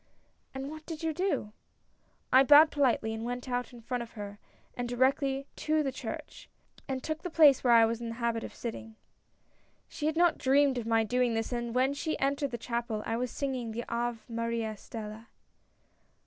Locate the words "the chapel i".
12.49-13.15